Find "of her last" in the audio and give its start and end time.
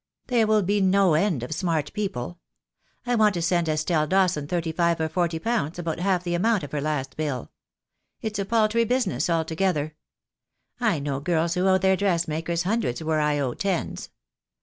6.63-7.15